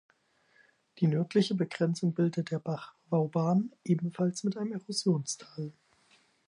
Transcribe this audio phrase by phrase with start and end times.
[0.97, 5.73] Die nördliche Begrenzung bildet der Bach "Vauban", ebenfalls mit einem Erosionstal.